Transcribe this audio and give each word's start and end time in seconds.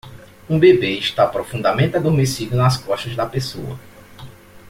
Um 0.49 0.57
bebê 0.57 0.97
está 0.97 1.27
profundamente 1.27 1.95
adormecido 1.95 2.57
nas 2.57 2.75
costas 2.75 3.15
da 3.15 3.27
pessoa. 3.27 3.77